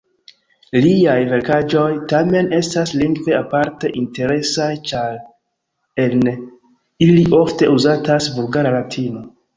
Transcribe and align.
Liaj 0.85 1.17
verkaĵoj 1.33 1.89
tamen 2.13 2.49
estas 2.61 2.93
lingve 3.01 3.35
aparte 3.41 3.93
interesaj, 4.01 4.71
ĉar 4.93 5.21
en 6.07 6.27
ili 7.09 7.27
ofte 7.45 7.69
uzatas 7.79 8.33
vulgara 8.41 8.73
latino. 8.79 9.27